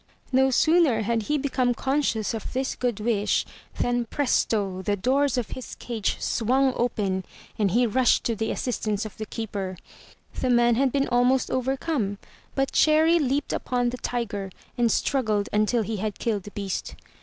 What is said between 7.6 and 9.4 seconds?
he rushed to the assistance of the